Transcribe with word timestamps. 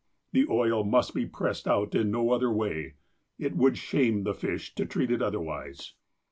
The 0.31 0.47
oil 0.49 0.83
must 0.83 1.13
be 1.13 1.27
pressed 1.27 1.67
out 1.67 1.93
in 1.93 2.09
no 2.09 2.31
other 2.31 2.49
way. 2.49 2.95
It 3.37 3.55
would 3.55 3.77
''shame 3.93 4.23
''the 4.23 4.33
fish 4.33 4.73
to 4.73 4.85
treat 4.87 5.11
it 5.11 5.21
otherwise. 5.21 5.93